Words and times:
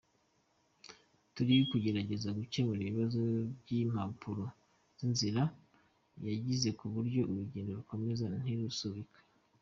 Turi 1.33 1.55
kugerageza 1.71 2.29
gukemura 2.37 2.79
ibibazo 2.83 3.19
by’impapuro 3.61 4.45
z’inzira 4.97 5.43
yagize 6.27 6.69
kuburyo 6.79 7.21
urugendo 7.31 7.69
rwakomeza 7.73 8.25
ntirusubikwe!”. 8.41 9.19